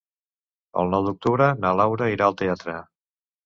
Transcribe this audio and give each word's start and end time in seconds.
El 0.83 0.89
nou 0.93 1.05
d'octubre 1.09 1.51
na 1.67 1.77
Laura 1.83 2.11
irà 2.17 2.29
al 2.33 2.41
teatre. 2.43 2.83